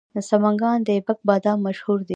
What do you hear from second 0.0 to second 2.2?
د سمنګان د ایبک بادام مشهور دي.